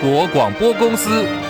[0.00, 1.47] 国广播公司。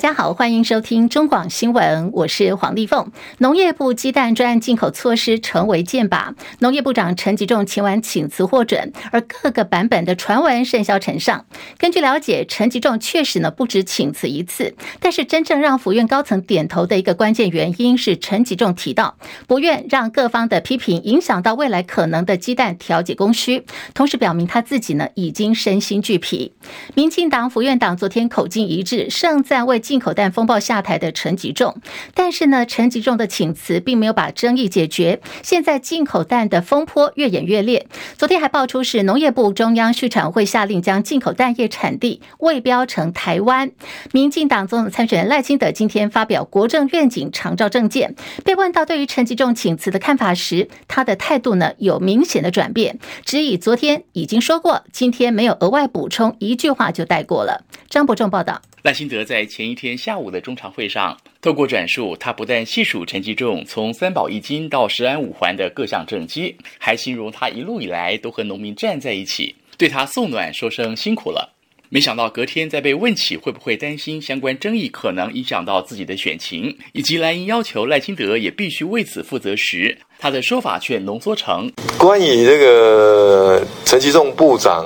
[0.00, 3.12] 家好，欢迎收听中广新闻，我是黄丽凤。
[3.36, 11.44] 农业部鸡蛋专案进口措施成为箭靶，农业部长陈吉仲前晚请辞获准，而各个版本的传闻甚嚣尘上。
[11.76, 26.54] 根据了解，陈吉仲确实呢不止请辞一次，但是真正让府院高层点头的一个关键原因是陈吉仲提到，不愿让各方的批评影响到未来可能的鸡蛋调节供需，同时表明他自己呢已经身心俱疲。
[26.94, 31.74] 民进党府院党昨天口径一致，盛赞为进口蛋风暴下台的陈吉仲，
[32.14, 35.20] 但是呢，陈吉仲的请辞并没有把争议解决。
[35.42, 43.72] 现在进口蛋的风波越演越烈，昨天还爆出是农业部中央畜产会下令将进口蛋业产地未标成台湾。
[44.12, 57.64] 民进党总统参选人赖清德今天发表国政愿景长照政见，被问到对于陈吉仲请辞的看法时，他的态度呢有明显的转变，只以昨天已经说过，今天没有额外补充，一句话就带过了。
[57.88, 58.62] 张伯仲报道。
[58.82, 71.56] 赖清德在前一天天下午的中常会上，透过转述，他不但细数陈吉仲从三宝一金到十安五环的各项政绩，还形容他一路以来都和农民站在一起，对他送暖，说声辛苦了。
[71.88, 84.84] 没想到隔天在被问起会不会担心相关争议可能影响到自己的选情，以及蓝营要求赖清德也必须为此负责时，他的说法却浓缩成：关于这个陈吉仲部长。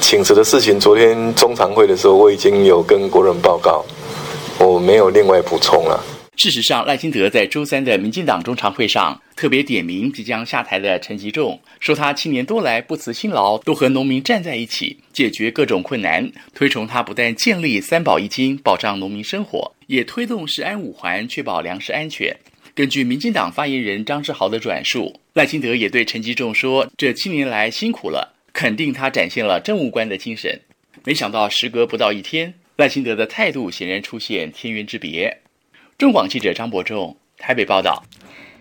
[0.00, 3.84] 请辞的事情，昨天中常会的时候，我已经有跟国人报告，
[4.78, 6.02] 没有另外补充了。
[6.36, 16.30] 事实上，赖清德在周三的民进党中常会上特别点名即将下台的陈吉仲，说他七年多来不辞辛劳，都和农民站在一起，解决各种困难。
[16.54, 22.36] 推崇他不但建立三宝一金，保障农民生活，也推动食安五环，确保粮食安全。
[22.72, 30.60] 根据民进党发言人张志豪的转述，赖清德也对陈吉仲说：“这七年来辛苦了。”肯定他展现了政务官的精神，
[31.04, 35.40] 没想到时隔不到一天，赖清德的态度显然出现天渊之别。
[35.98, 38.04] 中广记者张伯仲台北报道。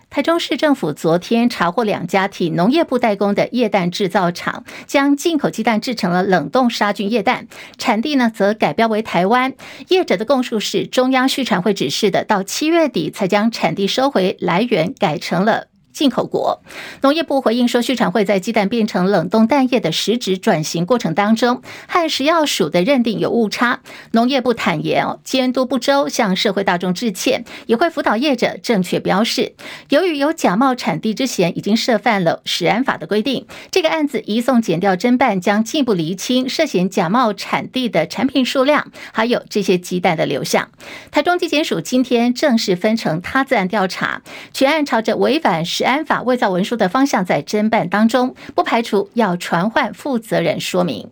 [0.09, 9.53] 台中市政府昨天查获两家替农业部代工的液蛋制造厂，将进口鸡蛋制成了冷冻杀菌液蛋，产地呢则改标为台湾。
[9.89, 15.67] 业者的供述是中央畜产会指示的，到七月底才将产地收回，来源改成了。
[15.97, 16.61] 进口国
[17.01, 23.79] 农业部回应说，畜产会在鸡蛋变成冷冻蛋液的实质转型过程当中，和食药署的认定有误差。
[24.11, 29.55] 农业部坦言哦，监督不周，向社会大众致歉，也会辅导业者正确标示。
[29.89, 33.47] 由于有假冒产地之嫌，已经涉犯了食安法的规定。
[33.71, 40.69] 这个案子移送检调侦办，将进一步厘清涉嫌假冒产地的产品数量，还有这些鸡蛋的流向。
[41.09, 44.21] 台中纪检署今天正式分成他自案调查，
[44.53, 45.86] 全案朝着违反食。
[45.87, 51.09] 安法伪造文书的方向在侦办当中，不排除要传唤负责人说明。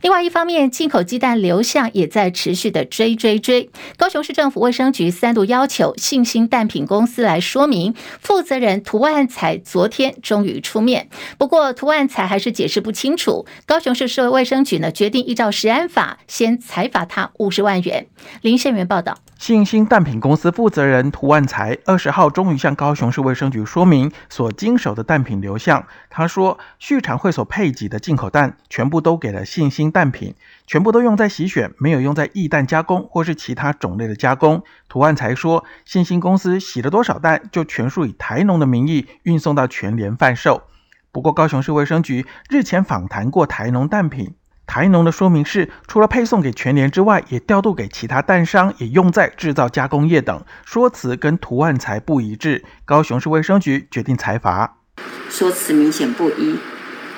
[0.00, 3.68] 另外一方面，进口鸡蛋流向也在持续的追追追。
[3.96, 13.44] 高雄市政府卫生局三度要求信兴蛋品公司来说明，负责人涂万才昨天终于出面，不过涂万才还是解释不清楚。
[13.66, 18.06] 高雄市社会卫生局呢决定依照食安法先裁罚他五十万元。
[18.42, 19.18] 林宪元报道。
[19.38, 25.86] 信兴蛋品公司负责人涂万才二十号终于向高雄市卫生局说明所经手的蛋品流向。
[26.08, 30.34] 他说，畜产会所配给的进口蛋全部都给了信兴蛋品，
[30.66, 34.64] 全部都用在洗选，没有用在液蛋加工或是其他种类的加工。
[34.88, 40.62] 涂万才说，信兴公司洗了多少蛋，就全数以台农的名义运送到全联贩售。
[41.12, 44.34] 不过，高雄市卫生局日前访谈过台农蛋品。
[44.66, 52.64] 台农的说明是，除了配送给全联之外，也调度给其他蛋商，也用在制造加工业等，说辞跟涂万才不一致。
[52.84, 54.78] 高雄市卫生局决定裁罚，
[55.30, 56.58] 说辞明显不一。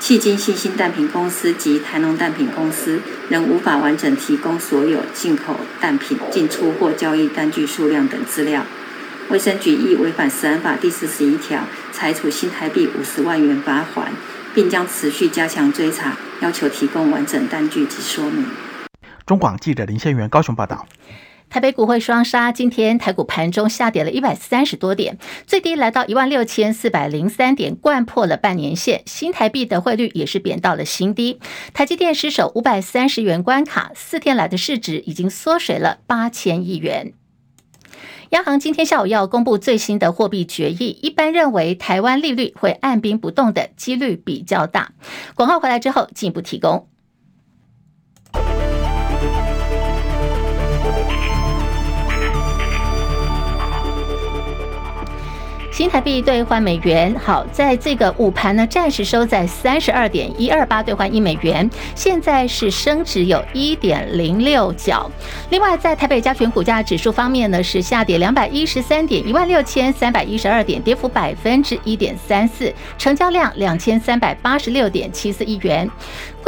[0.01, 8.63] 迄今信兴蛋品公司及台农蛋品公司仍无法完整提供所有进口蛋品进出货交易单据数量等资料，
[9.31, 14.13] 卫生局亦违反食安法第四十一条，裁处新台币五十万元罚款。
[14.55, 18.47] 并将持续加强追查，要求提供完整单据及说明。
[19.27, 20.87] 中广记者林先元高雄报道。
[21.51, 25.17] 台北股会双杀，今天台股盘中下跌了一百三十多点，
[25.47, 29.03] 最低来到一万六千四百零三点，贯破了半年线。
[29.07, 31.41] 新台币的汇率也是贬到了新低。
[31.73, 37.15] 台积电失守五百三十元关卡，四天来的市值已经缩水了八千亿元。
[38.31, 44.93] 央行今天下午要公布最新的货币决议，一般认为台湾利率会按兵不动的几率比较大。
[45.35, 46.89] 广告回来之后进一步提供。
[55.79, 65.09] 新台币兑换美元，好，在这个午盘呢，暂时收在三十二点一二八兑换一美元，现在是升值有一点零六角。
[65.51, 75.89] 另外，在台北加权股价指数方面呢，是下跌两百一十三点一万六千三百一十二点，跌幅百分之一点三四，成交量两千三百八十六点七四亿元。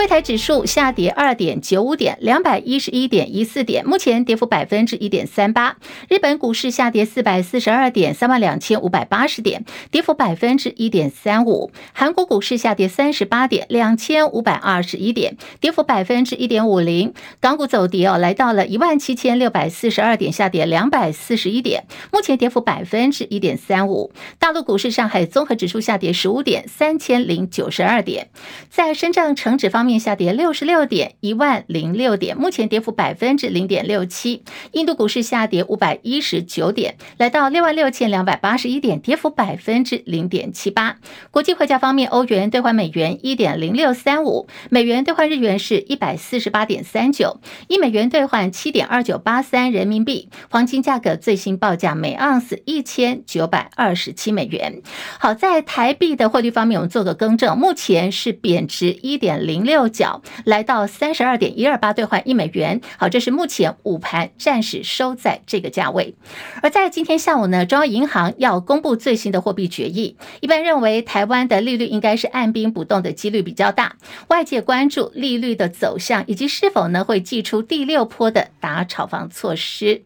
[0.01, 5.77] 柜台指数下跌二点九五点，两百一十一点一四点，目前跌幅百分之一点三八。
[6.09, 11.71] 日本股市下跌四百四十二点，三万两千五百八十点，跌幅百分之一点三五。
[11.93, 17.13] 韩国股市下跌三十八点，两千五百二十一点，跌幅百分之一点五零。
[17.39, 24.11] 港股走跌哦，来到了一万七千六百四十二点，下跌两百四十一点，目前跌幅百分之一点三五。
[24.39, 28.31] 大陆股市，上海综合指数下跌十五点，三千零九十二点。
[28.71, 29.90] 在深圳成指方面。
[29.91, 34.45] 面下跌六十六点，一万零六点，目前跌幅百分之零点六七。
[34.73, 40.99] 印度股市下跌五百一十九点，来到六万六千两百八十一点，跌幅百分之零点七八。
[41.33, 50.29] 国际汇价方面，欧元兑换美元一点零六三五，美元兑换日元是一百四十八点三九，一美元兑换七点二九八三人民币。
[50.51, 54.83] 黄金价格最新报价每盎司一千九百二十七美元。
[55.19, 59.91] 好，在台币的汇率方面，我们做个更正，目前是贬值一点零六。
[59.91, 66.15] 角来到三十二点一二八兑换一美元，好，这是目前午盘暂时收在这个价位。
[66.63, 73.97] 而在今天下午呢，中央银行要公布最新的货币决议，一般认为台湾的利率应该是按兵不动的几率比较大，
[74.29, 80.03] 外界关注利率的走向以及是否呢会祭出第六波的打炒房措施。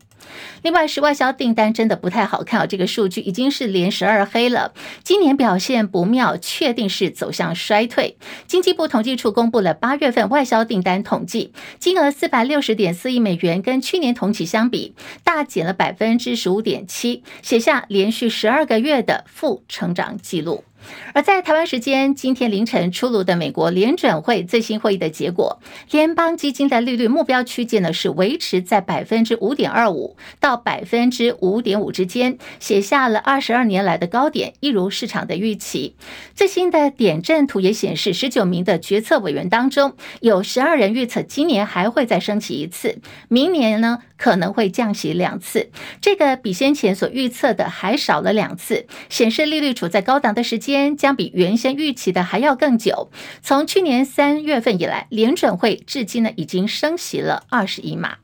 [0.62, 4.72] 另外是外销订单真的不太好看啊，这个数据已经是连十二黑了，
[5.02, 8.16] 今年表现不妙，确定是走向衰退。
[8.46, 20.64] 经济部统计处公布了八月份外销订单统计，金额四百六十点四亿美元，跟去年同期相比大减了百分之十五点七，写下连续十二个月的负成长记录。
[21.12, 25.60] 而在台湾时间今天凌晨出炉的美国联准会最新会议的结果，
[25.90, 35.94] 联邦基金的利率目标区间呢是维持在百分之五点二五到百分之五点五之间，写下了二十二年来的高点，一如市场的预期。
[36.34, 42.98] 最新的点阵图也显示，十九名的决策委员当中，有十二人预测今年还会再升息一次，
[43.28, 45.70] 明年呢可能会降息两次，
[46.00, 50.73] 这个比先前所预测的还少了两次，显示利率处在高档的时间。
[50.96, 53.10] 将比原先预期的还要更久。
[53.42, 58.16] 从去年三月份以来，联准会至今呢已经升息了二十一码。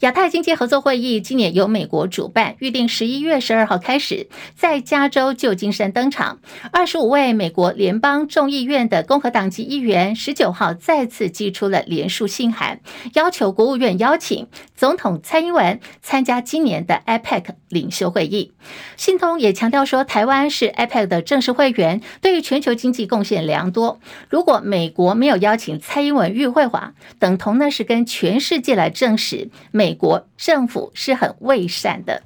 [0.00, 6.40] 亚太经济合作会议今年由美国主办，预定十一月十二号开始在加州旧金山登场。
[6.72, 12.80] 二十五位美国联邦众议院的共和党籍议员十九号再次寄出了联署信函，
[13.14, 18.52] 要求国务院邀请总统蔡英文参加今年的 APEC 领袖会议。
[18.96, 24.00] 信中也强调说，台湾是 APEC 的正式会员，对于全球经济贡献良多。
[24.28, 29.83] 如果美国没有邀请蔡英文与会话，等同呢是跟全世界来证实美。
[29.84, 32.22] 美国政府是很伪善的。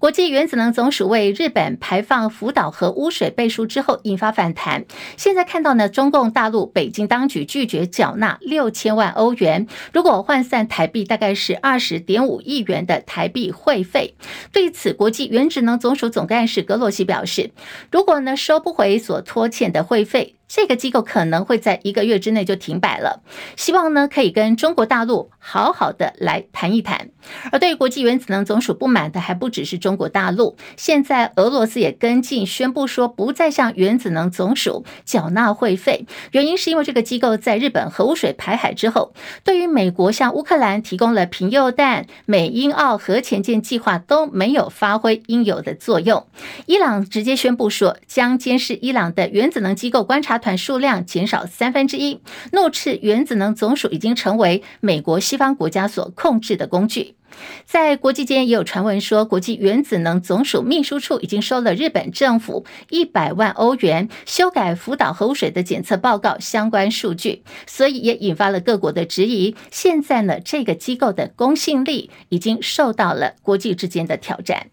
[0.00, 4.86] 国际原子能总署为日本排放福岛核污水背书之后，引发反弹。
[5.18, 14.14] 现在看到呢，中共大陆北京当局拒绝缴纳六千万欧元，如果换算台币，大概是二十点五亿元的台币会费。
[14.50, 17.50] 对此，国际原子能总署总干事格罗西表示，
[17.92, 20.36] 如果呢收不回所拖欠的会费。
[20.52, 23.22] 这个机构可能会在一个月之内就停摆了，
[23.54, 27.10] 希望呢可以跟中国大陆好好的来谈一谈。
[27.52, 46.24] 而对于国际原子能总署不满的还不只是中中国大陆，现在俄罗斯也跟进宣布说不再向原子能总署缴纳会费，原因是因为这个机构在日本核污水排海之后，对于美国向乌克兰提供了贫铀弹，美英澳核潜舰计划都没有发挥应有的作用。
[46.66, 52.20] 伊朗直接宣布说将监视伊朗的原子能机构观察团数量减少三分之一，
[52.52, 57.16] 怒斥原子能总署已经成为美国西方国家所控制的工具。
[57.64, 69.54] 在国际间也有传闻说，国际原子能总署秘书处已经收了日本政府一百万欧元，修改福岛核污水的检测报告相关数据，所以也引发了各国的质疑。
[69.70, 74.66] 现在呢，这个机构的公信力已经受到了国际之间的挑战。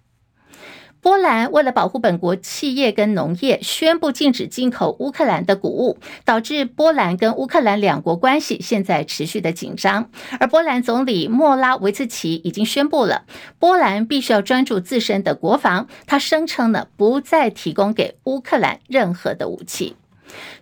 [1.01, 10.09] 波兰为了保护本国企业跟农业，宣布禁止进口乌克兰的谷物，导致波兰跟乌克兰两国关系现在持续的紧张。
[10.39, 13.25] 而波兰总理莫拉维茨奇已经宣布了，
[13.59, 15.87] 波兰必须要专注自身的国防。
[16.05, 19.95] 他声称呢，不再提供给乌克兰任何的武器。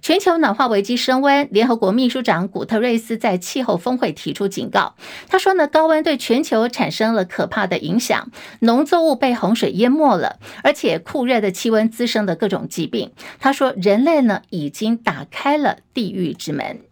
[0.02, 4.96] 全球暖化危机升温，联合国秘书长古特瑞斯在气候峰会提出警告。
[5.28, 13.12] 他说呢，高温对全球产生了可怕的影响，农作物被洪水淹没了，而且酷热的气温滋生的各种疾病。
[13.40, 16.85] 他说，人类呢已经打开了地狱之门。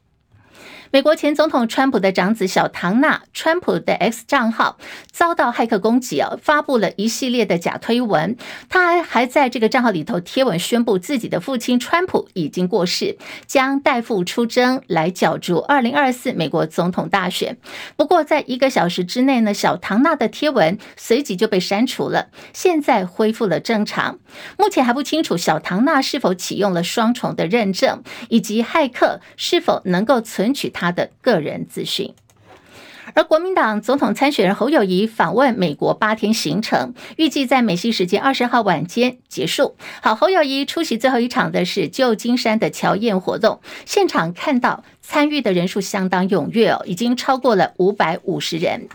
[0.94, 4.78] 美国前总统川普的长子小唐纳，川普的 X 账号
[5.10, 8.38] 遭到骇客攻击哦，发布了一系列的假推文。
[8.70, 17.58] 他还还在这个账号里头贴文宣布自己的父亲川普已经过世，将代父出征来角逐二零二四美国总统大选。
[17.96, 24.20] 不过，在一个小时之内呢，小唐纳的贴文随即就被删除了，现在恢复了正常。
[24.60, 30.83] 目前还不清楚小唐纳是否启用了双重的认证，以及骇客是否能够存取他。
[30.84, 32.14] 他的个人资讯，
[33.14, 39.78] 而国民党总统参选人侯友谊访问美国八天行程，预计在美西时间二十号晚间结束。
[40.02, 48.90] 好，侯友谊出席最后一场的是旧金山的乔宴活动，现场看到参与的人数相当踊跃哦，已经超过了五百五十人。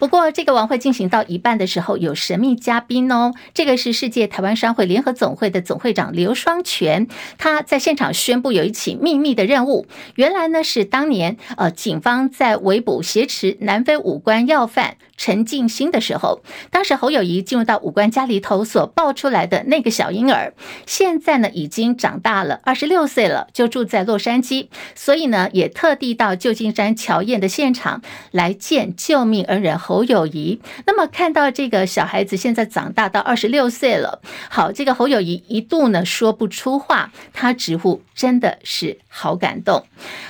[0.00, 3.34] 不过，这个晚会进行到一半的时候，有神秘嘉宾哦。
[3.52, 9.86] 这个是世界台湾商会联合总会的总会长刘双全，他在现场宣布有一起秘密的任务。
[10.14, 16.40] 原来呢，是当年呃警方在围捕挟持南非武官要犯陈进兴的时候，
[16.70, 20.54] 当时侯友谊进入到武官家里头所抱出来的那个小婴儿，
[20.86, 29.78] 现在呢已经长大了二十六岁了，就住在洛杉矶，所以呢也特地到旧金山乔宴的现场来见救命恩人。
[29.90, 39.84] 侯友谊，那么看到这个小孩子现在长大到二十六岁了，好，这个侯友谊一度呢说不出话，他直呼真的是好感动。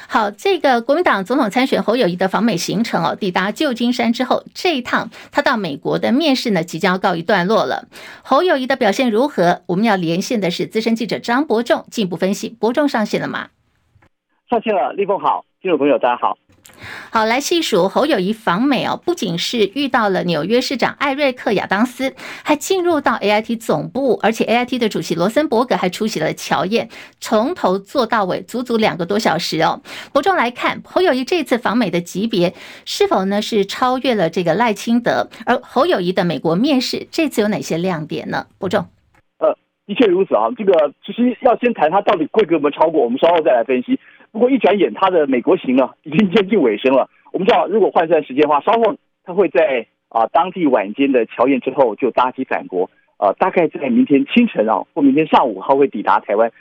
[0.09, 7.87] 好，这个国民党总统参选侯友谊的访美行程哦，抵达旧金山之后，这一趟他到美国的面试呢即将要告一段落了。
[8.23, 9.61] 侯友谊的表现如何？
[9.67, 12.49] 我们要连线的是资深记者张伯仲进一步分析。
[12.49, 13.49] 伯仲上线了吗？
[14.49, 16.38] 上线了，立峰好，听众朋友大家好。
[17.11, 26.89] 好，来细数侯友宜访美哦，不仅是遇到了纽约市长艾瑞克亚当斯，还进入到 AIT 总部，而且 AIT 的主席罗森伯格还出席了乔宴，
[27.21, 29.81] 从头做到尾，足足两个多小时哦。
[30.12, 35.29] 伯仲来看侯友宜这次访美的级别是否呢是超越了这个赖清德？
[35.47, 38.47] 而侯友宜的美国面试这次有哪些亮点呢？
[38.59, 38.87] 伯仲，
[39.39, 39.55] 呃，
[39.87, 40.49] 的确如此啊。
[40.57, 40.73] 这个
[41.05, 43.99] 其实要先谈他到底规格有没有超过，我们稍后再来分析。
[44.33, 47.11] 不过一转眼，他的美国行啊，已经接近尾声了。
[47.33, 56.53] 我们知道，如果换算时间的话，稍后他会在啊当地晚间的乔宴之后就搭机返国，呃，大概在明天清晨啊或明天上午，他会抵达台湾。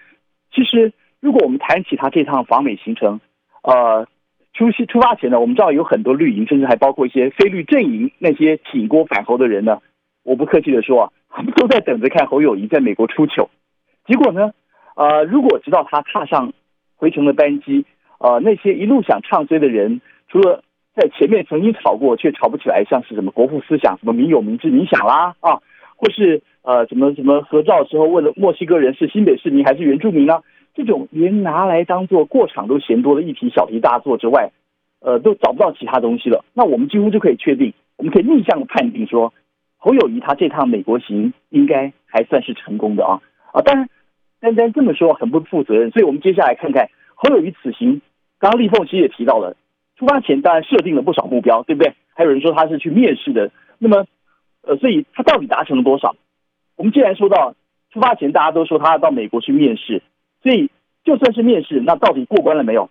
[0.53, 3.19] 其实，如果我们谈起他这趟访美行程，
[3.63, 4.07] 呃，
[4.53, 9.79] 出席出发前呢，我们知道有很多绿营，甚至还包括一些非绿阵营那些挺郭反侯的人呢，
[10.23, 13.49] 我不客气的说啊，他们都在等着看侯友宜在美国出糗。
[14.05, 14.51] 结果呢，
[14.95, 16.51] 呃，如果知道他踏上
[16.99, 17.85] 回程的班机，
[18.19, 20.61] 呃，那些一路想唱衰的人，除了
[20.93, 25.63] 在前面曾经吵过却吵不起来，像是什么国父思想、什么民有、民治、民享啦啊，
[25.95, 30.43] 或是呃什么什么合照时候问了墨西哥人是新北市民还是原住民啊，
[30.75, 34.51] 这种连拿来当做过场都嫌多的议题小题大做之外，
[34.99, 36.43] 呃，都找不到其他东西了。
[36.53, 39.33] 那我们几乎就可以确定，我们可以逆向判定说，
[39.77, 43.21] 侯友谊他这趟美国行应该还算是成功的啊
[43.53, 43.87] 啊，当然。
[44.39, 48.01] 单单这么说很不负责任，所以我们接下来看看侯友宜此行。
[48.39, 49.57] 刚刚立凤其实也提到了，
[49.97, 51.93] 出发前当然设定了不少目标，对不对？
[52.15, 54.05] 还有人说他是去面试的，那么
[54.61, 56.15] 呃，所以他到底达成了多少？
[56.77, 57.53] 我们既然说到
[57.91, 60.01] 出发前大家都说他要到美国去面试，
[60.41, 60.69] 所以
[61.03, 62.89] 就算是面试，那到底过关了没有？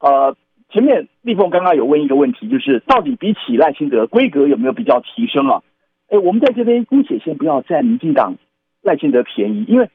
[0.00, 0.34] 呃，
[0.70, 5.62] 前面立凤刚刚有问一个问题，就是到底比起赖清德规格有没有比较提升啊？
[6.08, 8.36] 哎，我们在这边姑且先不要占民进党
[8.80, 9.90] 赖清德便宜，因为。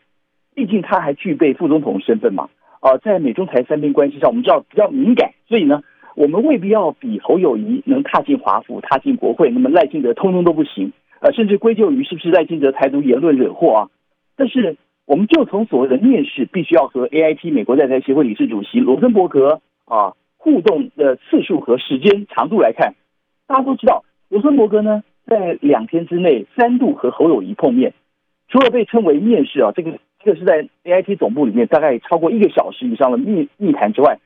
[0.55, 5.81] 毕竟他还具备副总统身份嘛，啊，在美中台三边关系上，我们知道比较敏感，所以呢，
[6.15, 13.89] 我们未必要比侯友谊能踏进华府、踏进国会，那么赖清德通通都不行，呃，甚至归咎于是不是赖清德台独言论惹祸啊？
[14.35, 22.95] 但是，我们就从所谓的面试必须要和 AIT 美国在台协会理事主席罗森伯格啊互动的次数和时间长度来看，
[23.47, 27.93] 大家都知道，罗森伯格呢在两天之内三度和侯友谊碰面，
[28.49, 29.99] 除了被称为面试啊，这个。
[30.25, 34.19] 这是在 AIT 总部里面，大概超过一个小时以上的密密谈之外，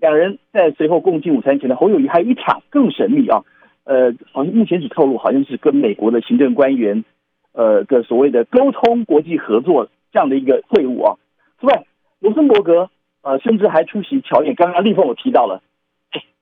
[0.00, 3.44] 两人在随后共进午餐前呢，侯友宜还有一场更神秘啊，
[3.84, 7.04] 呃，好像目前只透露好像是跟美国的行政官员，
[7.52, 11.16] 呃的所谓的沟通国际合作这样的一个会晤啊。
[11.60, 11.84] 此外，
[12.20, 12.88] 罗森伯格
[13.22, 15.62] 呃甚至还出席乔演，刚刚立凤我提到了，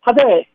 [0.02, 0.46] 他在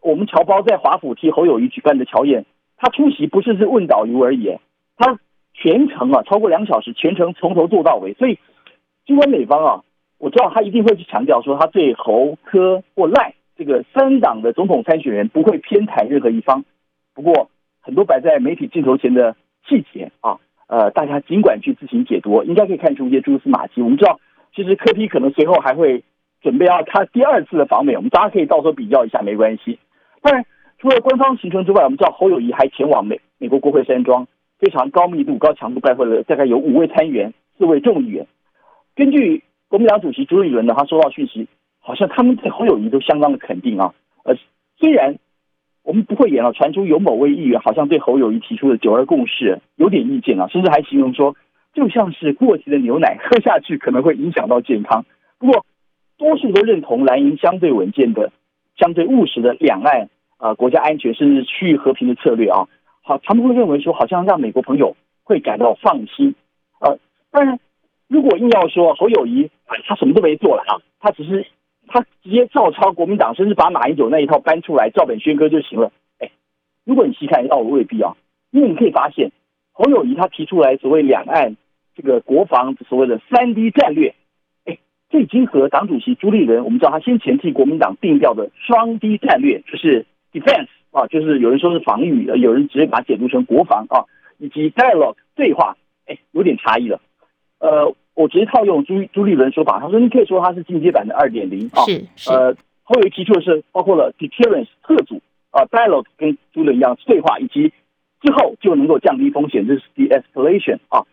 [0.00, 4.56] 我们侨胞在华府替侯友宜举办的乔宴，他出席不是是问导游而已，
[4.96, 5.18] 他。
[5.60, 8.14] 全程啊，超过两小时，全程从头做到尾。
[8.14, 8.38] 所以，
[9.04, 9.82] 尽管美方啊
[10.18, 16.64] 我知道他一定会去强调说，他对侯、柯或赖这个三党的总统参选人不会偏袒任何一方。
[17.14, 17.50] 不过，
[17.80, 19.34] 很多摆在媒体镜头前的
[19.68, 20.38] 细节啊，
[20.68, 23.82] 呃，大家尽管去自行解读，应该可以看出一些蛛丝马迹。
[23.82, 24.20] 我们知道，
[24.54, 26.04] 其实柯 P 可能随后还会
[26.40, 29.78] 准备要他第二次的访美，我们大家可以到时候比较一下，没关系。
[30.22, 30.44] 当然，
[30.78, 34.26] 除了官方行程之外，我们知道侯友谊还前往美美国国会山庄，
[34.58, 38.26] 非常高密度、高强度拜会了大概有五位参议员、四位众议员。
[38.96, 41.46] 根据国民党主席朱立伦呢，他收到讯息，
[41.80, 43.94] 好像他们对侯友宜都相当的肯定啊。
[44.24, 44.34] 呃，
[44.78, 45.16] 虽然
[45.84, 51.36] 我们不会演了，传出有某位议员好像对侯友宜提出的九二共识有点意见啊，甚至还形容说，
[51.72, 55.04] 就像是过期的牛奶，喝下去可能会影响到健康。
[55.38, 55.64] 不过，
[56.16, 58.32] 多数都认同蓝营相对稳健的、
[58.76, 62.66] 相对务实的两岸啊、国家安全甚至区域和平的策略啊。
[63.08, 66.34] 好，他们会认为说，好像让美国朋友会感到放心。
[66.78, 66.98] 呃，
[67.30, 67.58] 当然。
[68.06, 71.46] 如果硬要说侯友宜，他什么都没做了啊，他只是
[71.86, 75.92] 他直接照抄国民党，甚至把马英九那一套搬出来照本宣科就行了。
[76.18, 76.30] 哎，
[76.84, 78.16] 如果你细看，倒未必啊，
[78.50, 79.30] 因为你可以发现，
[79.72, 81.56] 侯友宜他提出来所谓两岸
[81.94, 84.14] 这个国防所谓的三 D 战略，
[84.64, 84.78] 哎，
[85.10, 94.04] 这已经和党主席朱立伦，我们知道他先前替国民党定调的双 D 战略，就是 defense 啊，就是有人说是防御，有人直接把它解读成国防啊，
[94.38, 95.76] 以及 dialogue 对话，
[96.06, 97.00] 哎，有点差异了。
[97.60, 101.82] 呃，我直接套用朱朱立伦说法，他说你可以说它是进阶版的二点零啊。
[101.84, 102.32] 是是。
[102.32, 107.72] 呃，后有提出的是包括了 deterrence 特组啊，dialogue 跟朱立伦一样对话，以及
[108.22, 111.04] 之后就能够降低风险，这是 de-escalation 啊。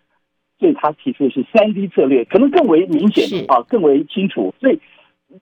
[0.57, 4.55] 所以他提出的是三 D 策略，可能更为明显啊，更为清楚。
[4.61, 4.79] 所以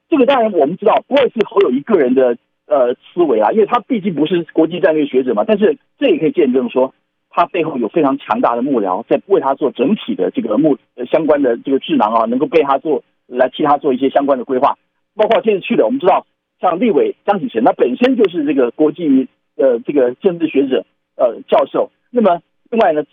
[0.09, 2.35] 这个当然我们知道不会是侯友宜个人的
[2.73, 5.43] 呃思维啊，因为他毕竟不是国际战略学者嘛。
[5.45, 6.93] 但是这也可以见证说。
[7.35, 14.77] 他背后有非常强大的幕僚在为他做整体的这个幕呃相关的这个智囊啊，能够被他做来替他做一些相关的规划，
[15.15, 16.27] 包括这次去的，我们知道
[16.61, 20.85] 像立委张启成，他本身就是这个国际呃这个政治学者
[21.17, 21.89] 呃教授。
[22.11, 22.39] 那么
[22.69, 23.03] 另外呢，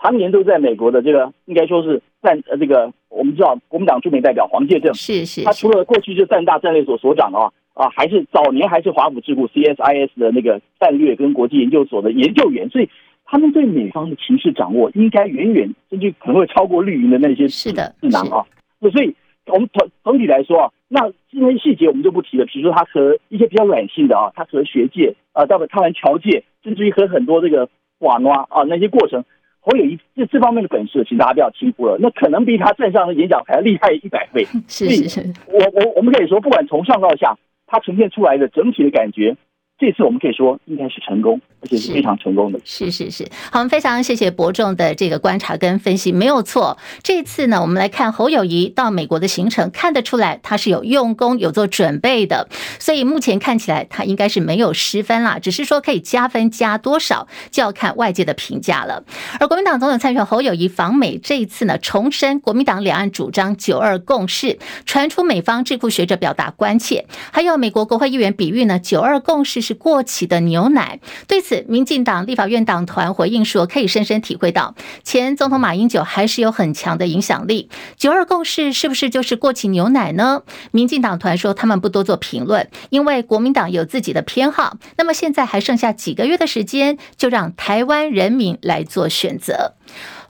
[0.00, 12.88] 常年都在美国的这个应该说是战呃这个我们知道国民党驻美代表黄介正，是是，他除了过去是战大战略所所长啊啊，还是早年还是华府智库 CSIS 的那个战略跟国际研究所的研究员，所以。
[13.28, 18.46] 他们对美方的情势掌握，应该远远甚至可能会超过绿营的那些智智囊啊。
[18.78, 19.12] 那所以，
[19.46, 22.44] 我们总总体来说啊，那这些细节我们就不提了。
[22.46, 29.24] 比如说，他和一些比较软性的啊，他和学界啊，到了他们侨界，甚至于和很多这个瓦诺啊那些过程，
[29.58, 31.96] 侯友宜这这方面的本事，请大家不要轻忽了。
[31.98, 34.44] 那可能比他站上的演讲还要厉害一百倍。
[34.68, 35.34] 是是是。
[35.48, 37.36] 我我我们可以说，不管从上到下，
[37.66, 39.36] 它呈现出来的整体的感觉。
[39.78, 42.60] 这次我们可以说应该是成功，而且是非常成功的。
[42.64, 46.78] 是是是，好，我们非常谢谢伯仲的这个观察跟分析，没有错。
[47.02, 59.04] 这次呢，我们来看侯友谊到美国的行程，看得出来他是有用功、有做准备的，所以目前看起来他应该是没有失分啦，只是说可以加分加多少，就要看外界的评价了。
[59.40, 69.56] 而国民党总统参选侯友谊访美这一次呢，重申国民党两岸主张九二共识，传出美方智库学者表达关切，还有美国国会议员比喻呢，九二共识。
[69.66, 71.00] 是过期的牛奶。
[71.26, 77.70] 对此，民进党立法院党团回应说，可以深深体会到前总统马英九还是有很强的影响力。
[77.96, 80.42] 九二共识是不是就是过期牛奶呢？
[80.72, 84.76] 民进党团说他们不多做评论，因为国民党有自己的偏好。
[84.98, 89.74] 那么现在还剩下几个月的时间，就让台湾人民来做选择。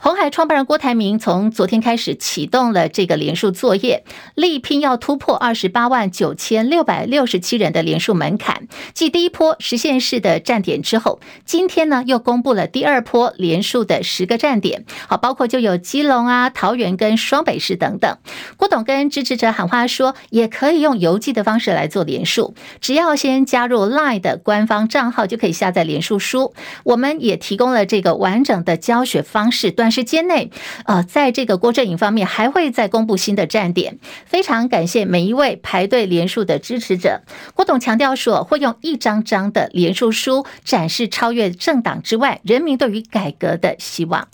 [0.07, 8.69] 红海创办人郭台铭从昨天开始启动了这个连署作业，力拼要突破二十八万九千六百六十七人的连署门槛。
[8.93, 18.17] 继第一波实现式的站点之后，今天呢又公布了第二波连署的十个站点，好，包括就有基隆啊、桃园跟双北市等等。
[18.55, 26.53] 郭董跟支持者喊话说，也可以用邮寄的方式来做连署，只要先加入 LINE 的官方账号就可以下载连署书。
[26.85, 29.69] 我们也提供了这个完整的教学方式。
[29.69, 30.51] 短时间内，
[30.85, 33.97] 呃，在这个郭振营方面还会再公布新的站点。
[34.27, 37.23] 非常感谢每一位排队连署的支持者。
[37.55, 44.27] 郭董强调说，会用一张张的连署书展示超越政党之外人民对于改革的希望。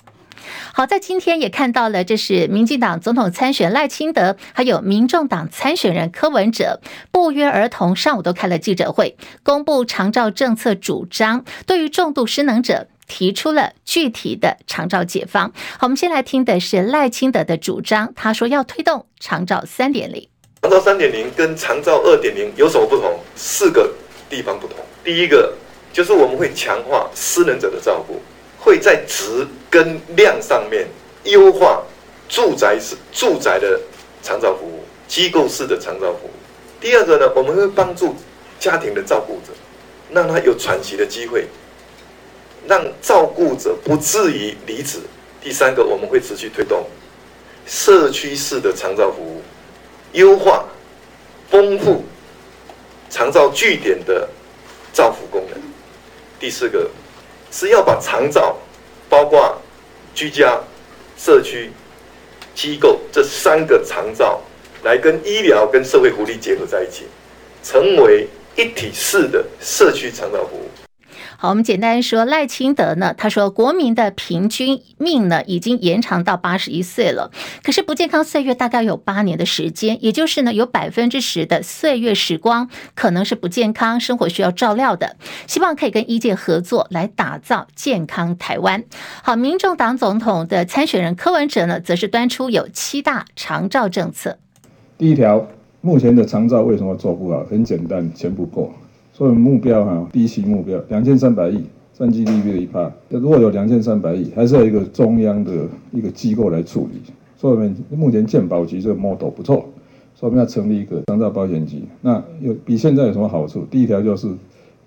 [0.73, 6.79] 好，在今天也看到了，这是民进党总统参选赖清德，还有民众党参选人柯文哲
[7.11, 12.87] 不约而同上午都开了记者会，公布长照政策主张，对于重度失能者。
[13.05, 15.51] 提出了具体的长照解方。
[15.77, 18.11] 好，我们先来听的是赖清德的主张。
[18.15, 20.27] 他说要推动长照三点零。
[20.61, 23.19] 长照三点零跟长照二点零有什么不同？
[23.35, 23.93] 四个
[24.29, 24.77] 地方不同。
[25.03, 25.53] 第一个
[25.91, 28.19] 就是我们会强化失能者的照顾，
[28.63, 30.87] 会在质跟量上面
[31.25, 31.83] 优化
[32.29, 33.79] 住宅是住宅的
[34.21, 34.79] 长照服务。
[35.05, 36.31] 机构式的长照服务。
[36.81, 38.15] 第二个呢，我们会帮助
[38.59, 39.53] 家庭的照顾者，
[40.09, 41.45] 让他有喘息的机会，
[42.67, 44.97] 让照顾者不至于离职。
[45.39, 46.83] 第三个，我们会持续推动
[47.67, 49.41] 社区式的长照服务，
[50.13, 50.65] 优化、
[51.51, 52.03] 丰富
[53.07, 54.27] 长照据点的
[54.91, 55.61] 照服功能。
[56.39, 56.89] 第四个
[57.55, 58.57] 是要把长照，
[59.07, 59.61] 包括
[60.15, 60.59] 居家、
[61.15, 61.69] 社区、
[62.55, 64.41] 机构这三个长照，
[64.83, 67.05] 来跟医疗跟社会福利结合在一起，
[67.61, 70.67] 成为一体式的社区长照服务。
[71.43, 88.85] 好，我们简单说赖清德呢，他说国民的平均命呢已经延长到八十一岁了，可是不健康岁月大概有八年的时间，也就是呢有百分之十的岁月时光可能是不健康，生活需要照料的，希望可以跟医界合作来打造健康台湾。
[89.21, 94.37] 好，民众党总统的参选人柯文哲呢，则是端出有七大长照政策。
[94.97, 95.45] 第一条，
[95.81, 97.43] 目前的长照为什么做不好？
[97.43, 98.73] 很简单，钱不够。
[99.13, 102.91] 所以目标哈，低息目标两千三百亿，占 GDP 的一趴。
[103.09, 106.99] 如果有两千三百亿，还是要一个中央的一个机构来处理。
[107.37, 109.69] 所以我们目前健保局这个 model 不错，
[110.15, 111.83] 所以我们要成立一个长照保险局。
[112.01, 113.63] 那有比现在有什么好处？
[113.69, 114.27] 第一条就是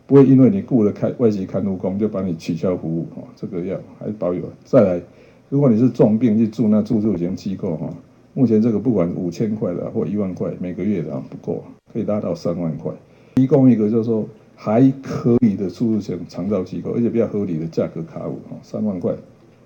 [0.09, 4.43] 不会因为你雇了开外籍看护工就把你取消服务，哈，这个要还保有。
[4.65, 5.01] 再来，
[5.49, 7.89] 如果你是重病去住那住宿型机构，哈，
[8.35, 11.63] 目前这个不管五千块的或一万块每个月的不够，
[11.93, 12.91] 可以达到三万块。
[13.37, 19.13] 提供一个就是说还可以的住宿型长照机构，而且比较合理的价格卡五三万块。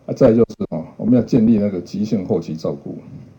[0.06, 2.98] 啊，再就是哦，我们要建立那个急性后期照顾。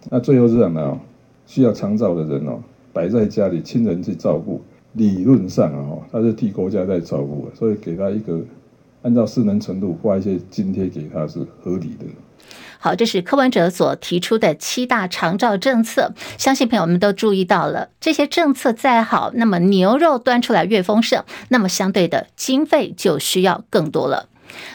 [0.10, 0.98] 那最后是这样的哦，
[1.46, 2.60] 需要长照的人哦，
[2.94, 4.62] 摆在家里亲人去照顾，
[4.94, 8.39] 理论上啊，他是替国家在照顾，所以给他一个
[9.02, 12.06] 按照适能程度发一些津贴给他是合理的。
[12.84, 17.89] 好，这是柯文哲所提出的七大长照政策，相信朋友们都注意到了。
[18.00, 24.30] 这些政策再好，那么牛肉端出来越丰盛，那么相对的经费就需要更多了。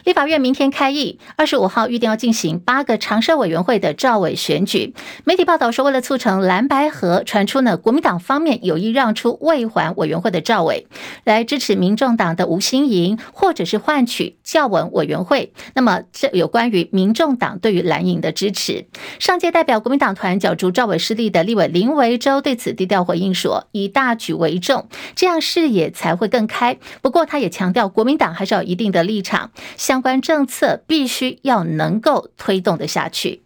[0.04, 4.94] 立法院明天开议，二十五号预定要进行八个常设委员会的召委选举。
[5.24, 10.86] 媒体报道说，为了促成蓝白合，传出呢国民党方面有意让出卫环委员会的召委，
[11.24, 15.52] 来支持民众党的吴欣盈，或者是换取教文委员会。
[15.74, 18.86] 那么这有关于民众党对于蓝营的支持。
[19.18, 29.50] 上届代表国民党团角逐召委失利的立委林维洲对此低调回应说：“以大局为重，这样视野才会更开。”不过他也强调，国民党还是有一定的立场。
[29.76, 33.45] 相关政策必须要能够推动的下去。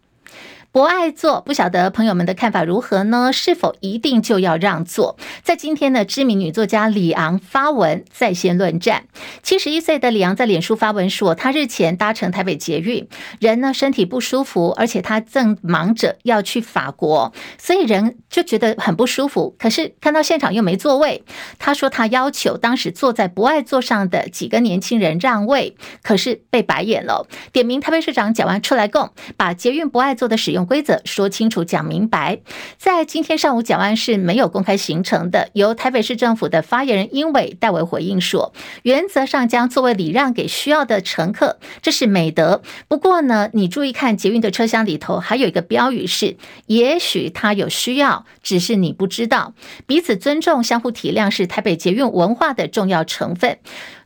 [0.73, 3.33] 博爱座，不晓得朋友们的看法如何呢？
[3.33, 5.17] 是否一定就要让座？
[5.43, 9.03] 在今天呢，知名女作家李昂发文在线论战。
[9.43, 13.05] 七十一岁的李昂在脸书发文说，她日前搭乘台北捷运，
[13.41, 19.53] 人呢身体不舒服，而且她正忙着要去法国，所以人就觉得很不舒服。
[19.59, 21.25] 可是看到现场又没座位，
[21.59, 27.27] 她说她要求当时坐在博爱座上的几个年轻人让位，可是被白眼了。
[27.51, 30.60] 点名台北市长蒋万安出来供，把捷运博爱座的使用。
[30.65, 32.39] 规则说清楚、讲明白。
[32.77, 35.49] 在今天上午，蒋万是没有公开行程的。
[35.53, 42.61] 由台北市政府的发言人英伟代为回应说，原则上将座位礼让给需要的乘客，这是美德。
[42.87, 49.53] 不过呢，你注意看捷运的车厢里头，还有一个标语是：也许他有需要，只是你不知道。
[49.85, 53.57] 彼此尊重、相互体谅，是台北捷运文化的重要成分。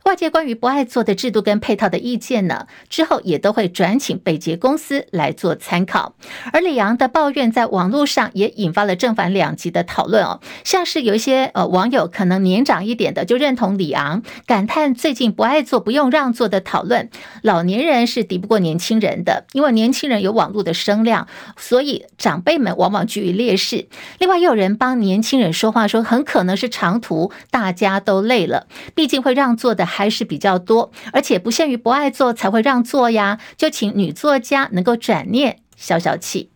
[0.06, 6.14] 外界关于不爱做的制度跟配套的意见呢，之后也都会转请北捷公司来做参考。
[6.52, 17.10] 而李昂的抱怨在网络上也引发了正反两极的讨论哦，像是有一些呃网友可能年长一点的就认同李昂，感叹最近不爱做不用让座的讨论，
[17.42, 23.88] 老年人是敌不过年轻人的，因为年轻人有网络的声量，所以长辈们往往居于劣势。
[24.20, 29.84] 另外又有人帮年轻人说话，说很可能是长途大家都累了，毕竟会让座的。
[29.96, 36.50] 还是比较多，而且不限于不爱做才会让座呀，就请女作家能够转念消消气。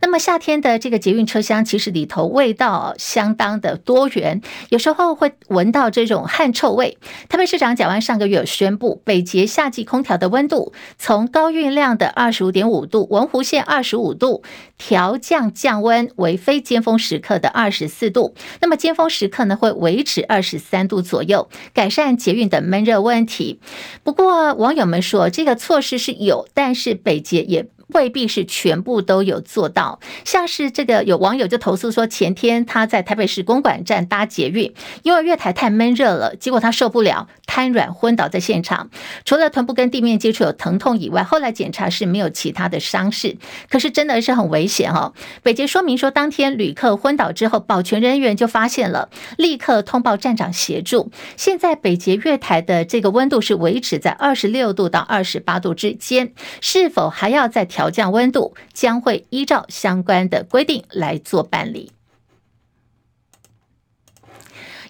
[0.00, 6.98] 那么夏天的这个捷运车厢，其实里头味道相当的多元，有时候会闻到这种汗臭味。
[7.28, 14.42] 台北市长蒋万上个月有宣布，北捷夏季空调的温度从高运量的二十五点五度，文湖线二十五度，
[14.76, 18.34] 调降降温为非尖峰时刻的二十四度。
[18.60, 23.60] 那么尖峰时刻呢，会维持二十三度左右，改善捷运的闷热问题。
[24.02, 27.66] 不过网友们说，这个措施是有，但是北捷也。
[27.88, 30.00] 未必是全部都有做到。
[30.24, 34.72] 像是这个有网友就投诉说，前天他在台北市公馆站搭捷运，
[35.02, 38.90] 因为月台太闷热了，结果他受不了，瘫软昏倒在现场。
[39.24, 43.36] 除了臀部跟地面接触有疼痛以外，后来检查是没有其他的伤势。
[43.68, 45.14] 可是真的是很危险哦。
[45.42, 51.10] 北捷说明说，当天旅客昏倒之后，保全人员就发现了，立刻通报站长协助。
[51.36, 61.92] 现在北捷月台的这个温度是维持在二十六度到二十八度之间，是否还要再调降温度，将会依照相关的规定来做办理。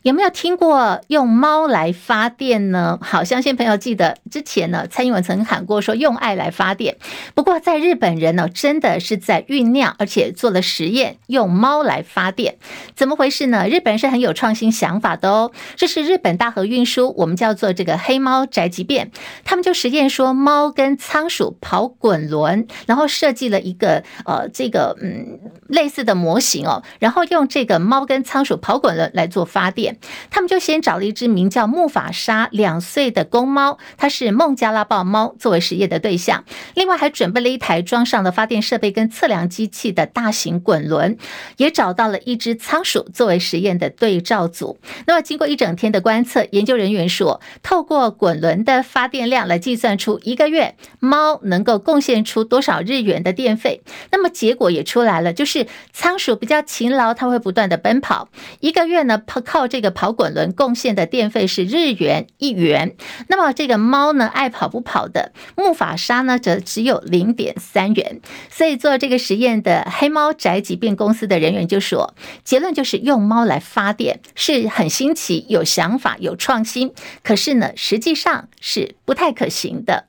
[0.06, 2.96] 有没有听过用猫来发电呢？
[3.02, 6.96] 好，相信朋友记得之前呢，蔡英文曾经喊过说用爱来发电。
[7.34, 12.54] 不过在日本人呢，真的是在酝酿，而且做了实验，用猫来发电，
[12.94, 13.66] 怎么回事呢？
[13.66, 15.50] 日本人是很有创新想法的哦。
[15.74, 19.10] 这是日本大和运输，我们叫做这个黑猫宅急便，
[19.44, 29.95] 他们就实验说猫跟仓鼠跑滚轮，然后设计了一个呃这个嗯类似的模型哦，然后用这个猫跟仓鼠跑滚轮来做发电。
[30.30, 36.44] 他们就先找了一只名叫木法沙两岁的公猫，它是孟加拉豹猫作为实验的对象。
[36.74, 41.16] 另外还准备了一台装上了发电设备跟测量机器的大型滚轮，
[41.56, 44.78] 也找到了一只仓鼠作为实验的对照组。
[45.06, 53.82] 那么经过一整天的观测，研究人员说，透过滚轮的发电量来计算出一个月猫能够贡献出多少日元的电费。
[54.10, 58.28] 那么结果也出来了，就是仓鼠比较勤劳，它会不断的奔跑，
[58.60, 59.96] 一个月呢靠这个个。
[59.96, 62.96] 跑滚轮贡献的电费是日元一元，
[63.28, 68.20] 那么这个猫呢，爱跑不跑的木法沙呢，则只有零点三元。
[68.50, 80.08] 所以做这个实验的黑猫宅急便公司的人员就说，结论就是用猫来发电是很新奇、有想法、有创新，可是呢，实际上是不太可行的。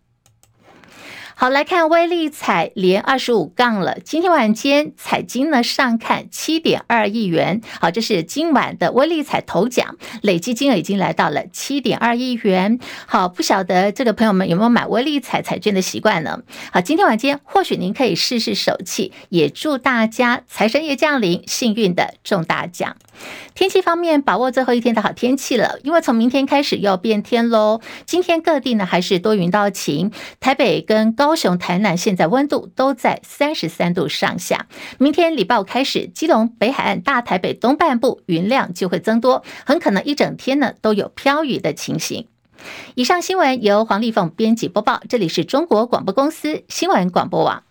[1.39, 3.99] 好，来看威力彩连二十五杠了。
[4.03, 7.61] 今天晚间彩金呢上看七点二亿元。
[7.79, 12.79] 好，这是今晚的威力彩头奖，累计金额已经来到了七点二亿元。
[13.05, 16.39] 好，不晓得这个朋友们有没有买威力彩彩券的习惯呢？
[16.71, 22.97] 好，今天晚间或许您可以试试手气，也祝大家财神爷降临，幸运的中大奖。
[23.53, 27.81] 天气方面，把握最后一天的好天气了，因为从明天开始要变天喽。
[28.05, 34.67] 今天各地呢还是多云到晴，台北跟高雄、台南现在温度都在三十三度上下。
[34.97, 42.27] 明天礼拜五开始，基隆、北海岸、大台北东半部云量就会增多，很可能一整天呢都有飘雨的情形。
[42.95, 47.66] 以上新闻由黄丽凤编辑播报，这里是中国广播公司新闻广播网。